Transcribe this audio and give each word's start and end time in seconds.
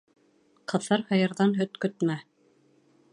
Ҡыҫыр 0.71 1.03
һыйырҙан 1.11 1.53
һөт 1.59 1.79
көтмә. 1.85 2.17